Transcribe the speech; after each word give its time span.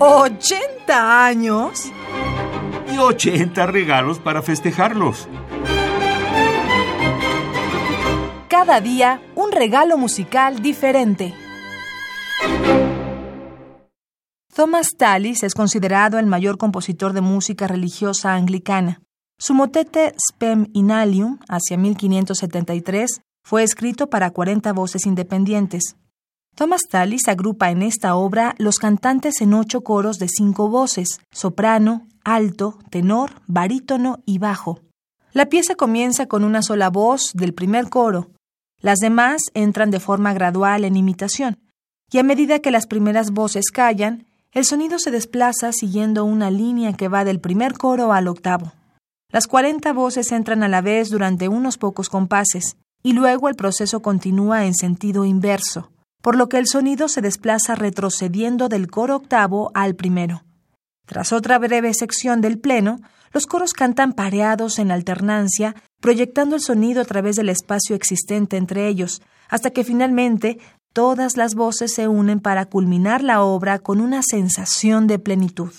¿80 0.00 0.88
años? 0.88 1.92
Y 2.90 2.96
80 2.96 3.66
regalos 3.66 4.18
para 4.18 4.40
festejarlos. 4.40 5.28
Cada 8.48 8.80
día 8.80 9.20
un 9.34 9.52
regalo 9.52 9.98
musical 9.98 10.62
diferente. 10.62 11.34
Thomas 14.54 14.86
Tallis 14.96 15.42
es 15.42 15.52
considerado 15.52 16.18
el 16.18 16.24
mayor 16.24 16.56
compositor 16.56 17.12
de 17.12 17.20
música 17.20 17.66
religiosa 17.66 18.32
anglicana. 18.32 19.02
Su 19.38 19.52
motete 19.52 20.14
Spem 20.16 20.68
Inalium, 20.72 21.40
hacia 21.46 21.76
1573, 21.76 23.20
fue 23.44 23.62
escrito 23.64 24.08
para 24.08 24.30
40 24.30 24.72
voces 24.72 25.04
independientes. 25.04 25.96
Thomas 26.54 26.82
Tallis 26.90 27.28
agrupa 27.28 27.70
en 27.70 27.82
esta 27.82 28.14
obra 28.14 28.54
los 28.58 28.78
cantantes 28.78 29.40
en 29.40 29.54
ocho 29.54 29.82
coros 29.82 30.18
de 30.18 30.28
cinco 30.28 30.68
voces, 30.68 31.20
soprano, 31.32 32.06
alto, 32.24 32.78
tenor, 32.90 33.32
barítono 33.46 34.18
y 34.26 34.38
bajo. 34.38 34.80
La 35.32 35.46
pieza 35.46 35.74
comienza 35.74 36.26
con 36.26 36.44
una 36.44 36.62
sola 36.62 36.90
voz 36.90 37.30
del 37.34 37.54
primer 37.54 37.88
coro. 37.88 38.30
Las 38.80 38.98
demás 38.98 39.42
entran 39.54 39.90
de 39.90 40.00
forma 40.00 40.32
gradual 40.34 40.84
en 40.84 40.96
imitación, 40.96 41.58
y 42.10 42.18
a 42.18 42.22
medida 42.22 42.58
que 42.58 42.70
las 42.70 42.86
primeras 42.86 43.30
voces 43.30 43.70
callan, 43.70 44.26
el 44.52 44.64
sonido 44.64 44.98
se 44.98 45.12
desplaza 45.12 45.72
siguiendo 45.72 46.24
una 46.24 46.50
línea 46.50 46.92
que 46.94 47.08
va 47.08 47.24
del 47.24 47.40
primer 47.40 47.74
coro 47.74 48.12
al 48.12 48.26
octavo. 48.26 48.72
Las 49.30 49.46
cuarenta 49.46 49.92
voces 49.92 50.32
entran 50.32 50.64
a 50.64 50.68
la 50.68 50.80
vez 50.80 51.08
durante 51.08 51.46
unos 51.46 51.78
pocos 51.78 52.08
compases, 52.08 52.76
y 53.02 53.12
luego 53.12 53.48
el 53.48 53.54
proceso 53.54 54.02
continúa 54.02 54.66
en 54.66 54.74
sentido 54.74 55.24
inverso, 55.24 55.92
por 56.22 56.36
lo 56.36 56.48
que 56.48 56.58
el 56.58 56.66
sonido 56.66 57.08
se 57.08 57.22
desplaza 57.22 57.74
retrocediendo 57.74 58.68
del 58.68 58.88
coro 58.88 59.16
octavo 59.16 59.70
al 59.74 59.94
primero. 59.94 60.44
Tras 61.06 61.32
otra 61.32 61.58
breve 61.58 61.92
sección 61.94 62.40
del 62.40 62.58
pleno, 62.58 63.00
los 63.32 63.46
coros 63.46 63.72
cantan 63.72 64.12
pareados 64.12 64.78
en 64.78 64.90
alternancia, 64.90 65.74
proyectando 66.00 66.56
el 66.56 66.62
sonido 66.62 67.00
a 67.02 67.04
través 67.04 67.36
del 67.36 67.48
espacio 67.48 67.96
existente 67.96 68.56
entre 68.56 68.88
ellos, 68.88 69.22
hasta 69.48 69.70
que 69.70 69.84
finalmente 69.84 70.58
todas 70.92 71.36
las 71.36 71.54
voces 71.54 71.94
se 71.94 72.08
unen 72.08 72.40
para 72.40 72.66
culminar 72.66 73.22
la 73.22 73.42
obra 73.42 73.78
con 73.78 74.00
una 74.00 74.22
sensación 74.22 75.06
de 75.06 75.18
plenitud. 75.18 75.72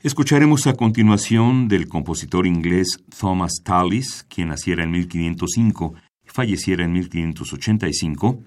Escucharemos 0.00 0.66
a 0.66 0.74
continuación 0.74 1.66
del 1.66 1.88
compositor 1.88 2.46
inglés 2.46 2.98
Thomas 3.18 3.62
Tallis, 3.64 4.24
quien 4.28 4.48
naciera 4.48 4.84
en 4.84 4.90
1505 4.90 5.94
y 6.24 6.28
falleciera 6.28 6.84
en 6.84 6.92
1585, 6.92 8.38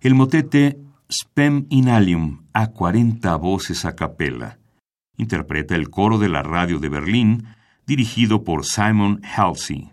el 0.00 0.14
motete 0.14 0.78
Spem 1.10 1.66
Inalium 1.70 2.44
a 2.52 2.68
40 2.68 3.34
voces 3.36 3.84
a 3.84 3.96
capella. 3.96 4.58
Interpreta 5.16 5.74
el 5.74 5.90
coro 5.90 6.18
de 6.18 6.28
la 6.28 6.42
radio 6.42 6.78
de 6.78 6.88
Berlín, 6.88 7.48
dirigido 7.84 8.44
por 8.44 8.64
Simon 8.64 9.20
Halsey. 9.24 9.90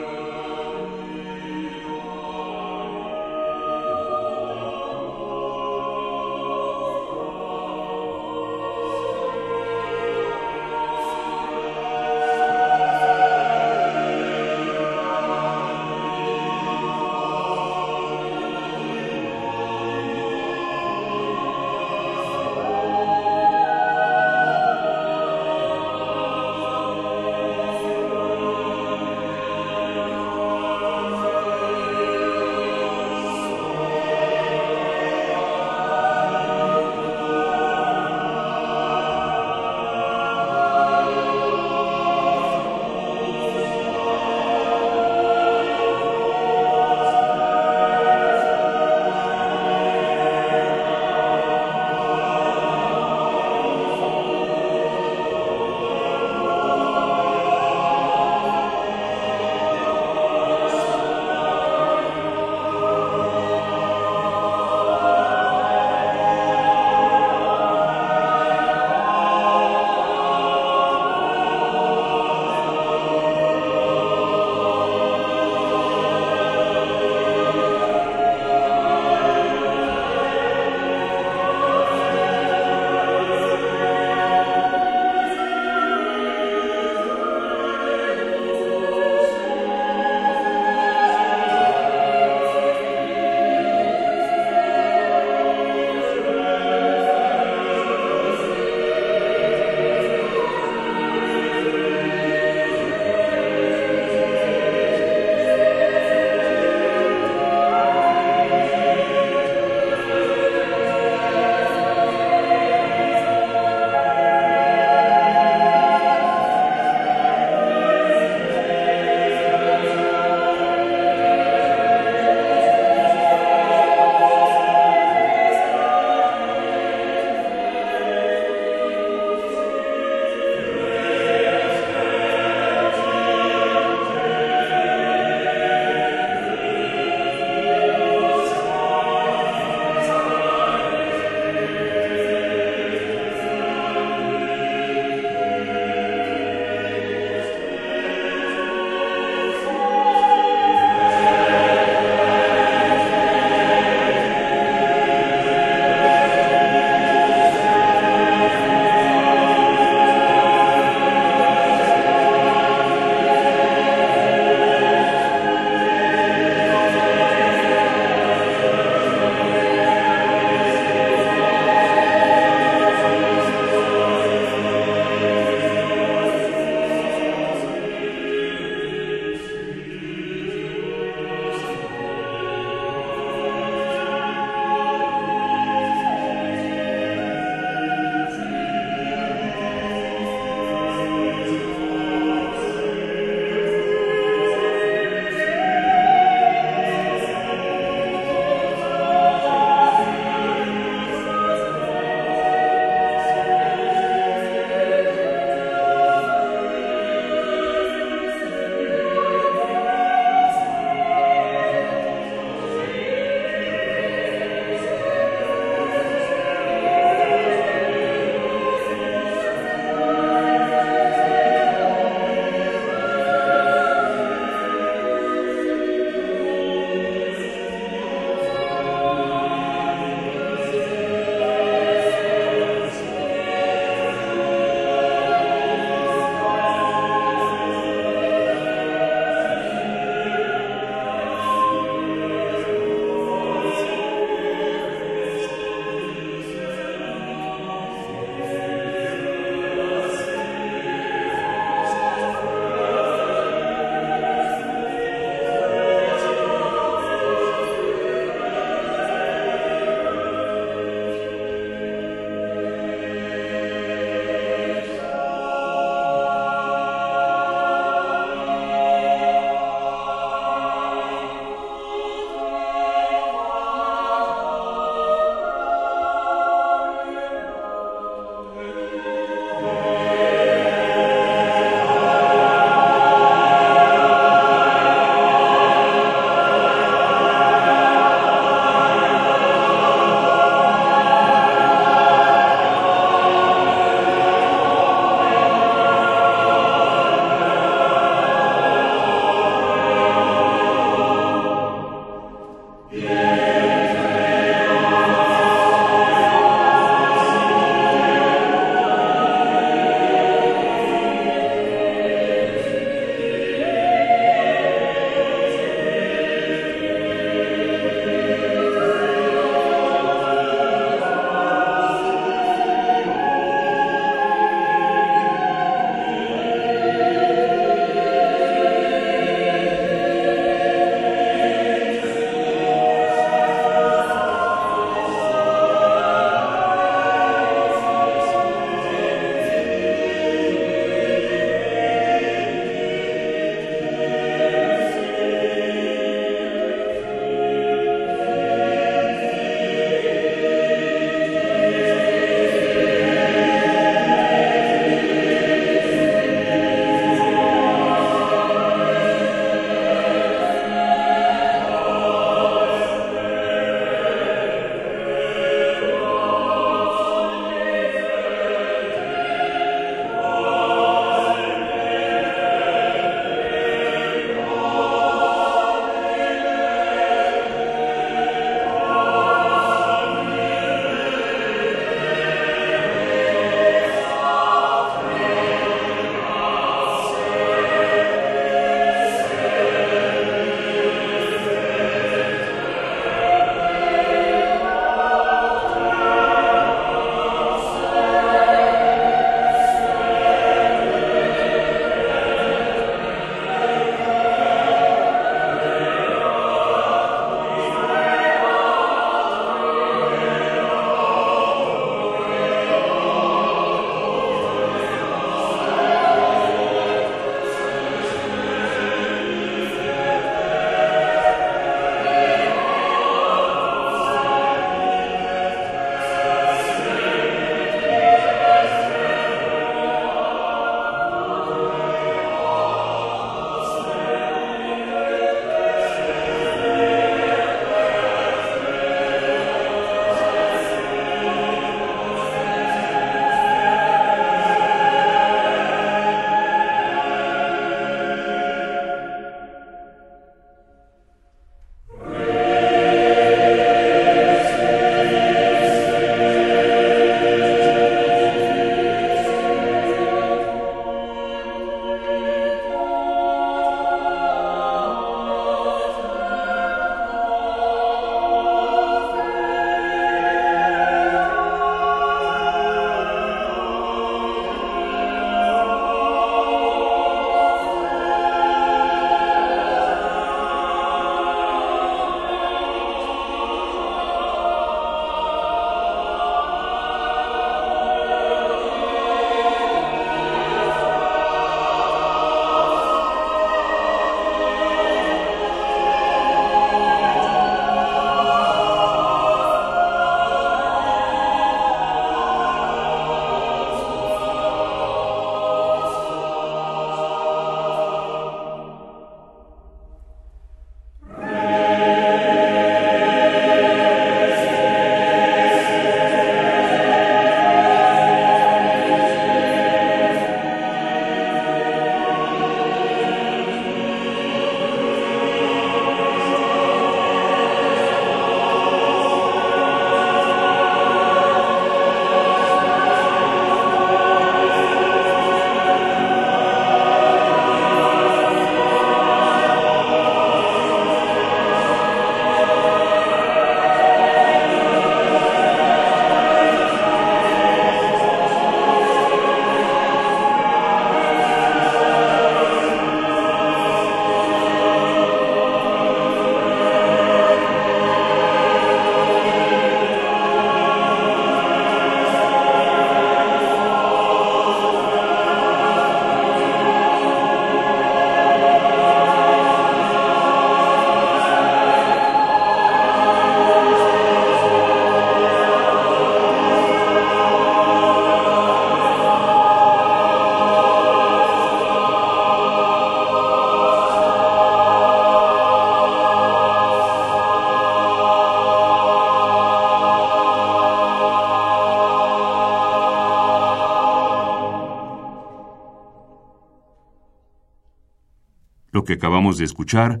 Lo 598.82 598.86
que 598.86 598.94
acabamos 598.94 599.38
de 599.38 599.44
escuchar 599.44 600.00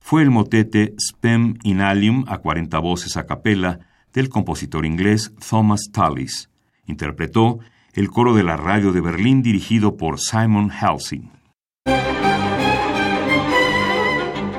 fue 0.00 0.22
el 0.22 0.30
motete 0.30 0.94
Spem 0.98 1.58
in 1.64 1.82
Alium 1.82 2.24
a 2.28 2.38
40 2.38 2.78
voces 2.78 3.18
a 3.18 3.26
capela 3.26 3.80
del 4.14 4.30
compositor 4.30 4.86
inglés 4.86 5.34
Thomas 5.50 5.90
Tallis. 5.92 6.48
Interpretó 6.86 7.58
el 7.92 8.08
coro 8.08 8.32
de 8.32 8.42
la 8.42 8.56
radio 8.56 8.90
de 8.92 9.02
Berlín 9.02 9.42
dirigido 9.42 9.98
por 9.98 10.18
Simon 10.18 10.70
Helsing. 10.70 11.30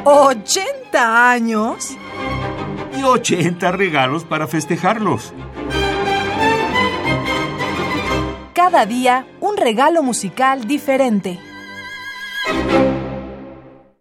¿80 0.06 0.94
años? 0.94 1.98
Y 2.96 3.01
80 3.01 3.72
regalos 3.72 4.24
para 4.24 4.46
festejarlos. 4.46 5.34
Cada 8.53 8.86
día 8.86 9.25
un 9.39 9.58
regalo 9.58 10.03
musical 10.03 10.68
diferente. 10.68 11.39